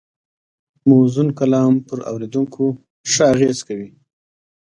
موزون 0.87 1.27
کلام 1.39 1.73
پر 1.87 1.99
اورېدونکي 2.11 2.67
ښه 3.11 3.23
اغېز 3.33 3.57
کوي 3.67 3.89